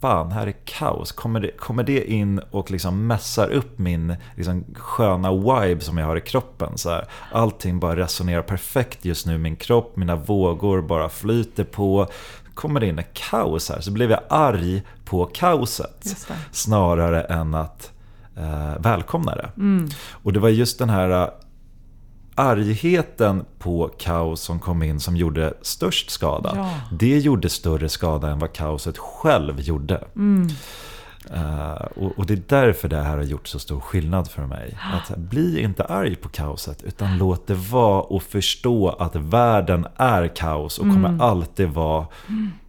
Fan, 0.05 0.33
här 0.33 0.47
är 0.47 0.55
kaos. 0.65 1.13
Kommer 1.13 1.41
det, 1.41 1.51
kommer 1.57 1.83
det 1.83 2.11
in 2.11 2.39
och 2.39 2.71
liksom 2.71 3.07
mässar 3.07 3.51
upp 3.51 3.79
min 3.79 4.17
liksom, 4.37 4.65
sköna 4.75 5.33
vibe 5.33 5.81
som 5.81 5.99
jag 5.99 6.07
har 6.07 6.17
i 6.17 6.21
kroppen? 6.21 6.79
Så 6.79 6.91
här, 6.91 7.09
allting 7.33 7.81
bara 7.81 7.97
resonerar 7.97 8.43
perfekt 8.43 9.05
just 9.05 9.27
nu. 9.27 9.39
Min 9.39 9.57
kropp, 9.57 9.97
mina 9.97 10.17
vågor 10.17 10.83
bara 10.83 11.09
flyter 11.09 11.65
på. 11.65 12.07
Kommer 12.55 12.81
det 12.81 12.87
in 12.87 12.99
ett 12.99 13.15
kaos 13.15 13.71
här 13.71 13.81
så 13.81 13.91
blev 13.91 14.11
jag 14.11 14.21
arg 14.29 14.83
på 15.05 15.27
kaoset. 15.27 16.03
Det. 16.03 16.35
Snarare 16.53 17.23
än 17.23 17.55
att 17.55 17.93
eh, 18.37 18.79
välkomnare. 18.79 19.51
Mm. 19.57 19.89
Och 20.11 20.33
det 20.33 20.41
var 20.41 20.49
just 20.49 20.79
den 20.79 20.91
här 20.91 21.23
eh, 21.23 21.29
argheten 22.35 23.45
på 23.59 23.91
kaos 23.99 24.41
som 24.41 24.59
kom 24.59 24.83
in 24.83 25.01
som 25.01 25.17
gjorde 25.17 25.55
störst 25.63 26.11
skada. 26.11 26.53
Ja. 26.57 26.81
Det 26.91 27.19
gjorde 27.19 27.49
större 27.49 27.89
skada 27.89 28.31
än 28.31 28.39
vad 28.39 28.53
kaoset 28.53 28.99
själv 28.99 29.61
gjorde. 29.61 30.05
Mm. 30.17 30.49
Uh, 31.31 31.73
och, 31.75 32.19
och, 32.19 32.27
det 32.27 32.35
är 32.35 32.43
därför 32.49 32.89
det 32.89 33.03
här 33.03 33.17
har 33.17 33.25
gjort 33.25 33.49
så 33.49 33.59
stor 33.59 33.81
skillnad 33.81 34.31
för 34.31 34.47
mig. 34.47 34.79
Att 34.93 35.17
bli 35.17 35.61
inte 35.61 35.85
arg 35.85 36.17
på 36.17 36.29
kaoset, 36.29 36.83
utan 36.83 37.19
låt 37.19 37.47
det 37.47 37.55
vara 37.55 38.03
och 38.03 38.23
förstå 38.23 38.89
att 38.89 39.17
världen 39.17 39.87
är 39.97 40.29
kaos 40.29 40.79
och 40.79 40.85
kommer 40.85 41.09
mm. 41.09 41.21
alltid 41.21 41.69
vara. 41.69 42.07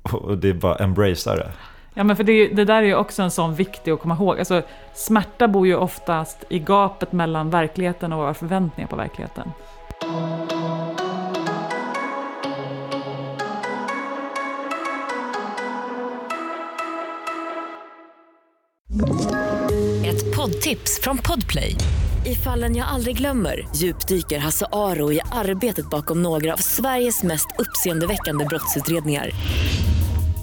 Och 0.02 0.38
det 0.38 0.50
är 0.50 0.54
bara 0.54 0.76
embracea 0.76 1.36
det. 1.36 1.52
Ja, 1.98 2.04
men 2.04 2.16
för 2.16 2.24
det, 2.24 2.48
det, 2.48 2.66
där 2.66 2.76
är 2.76 2.88
ju 2.88 2.96
också 2.96 3.24
en 3.24 3.32
sån 3.32 3.56
viktig 3.56 3.92
att 3.92 4.00
komma 4.00 4.16
ihåg. 4.16 4.40
Alltså, 4.40 4.62
smärta 4.94 5.48
bor 5.48 5.68
ju 5.68 5.76
oftast 5.76 6.44
i 6.50 6.60
gapet 6.60 7.12
mellan 7.12 7.50
verkligheten 7.50 8.14
och 8.14 8.20
våra 8.20 8.34
förväntningar 8.34 8.88
på 8.88 8.96
verkligheten. 8.96 9.52
Ett 20.06 20.36
poddtips 20.36 21.00
från 21.02 21.18
Podplay. 21.18 21.76
I 22.26 22.36
fallen 22.36 22.76
jag 22.76 22.88
aldrig 22.88 23.18
glömmer 23.18 23.68
djupdyker 23.76 24.40
Hasse 24.40 24.66
Aro 24.72 25.12
i 25.12 25.20
arbetet 25.32 25.90
bakom 25.90 26.24
några 26.24 26.54
av 26.54 26.58
Sveriges 26.58 27.24
mest 27.24 27.48
uppseendeväckande 27.60 28.46
brottsutredningar 28.46 29.30